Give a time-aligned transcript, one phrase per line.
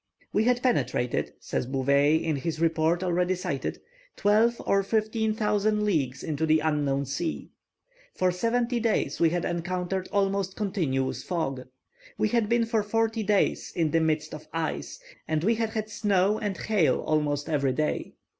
[0.33, 3.79] "We had penetrated," says Bouvet, in the report already cited,
[4.15, 7.51] "twelve or fifteen hundred leagues into an unknown sea.
[8.15, 11.67] For seventy days we had encountered almost continuous fog.
[12.17, 15.87] We had been for forty days in the midst of ice, and we had had
[15.87, 18.13] snow and hail almost every day.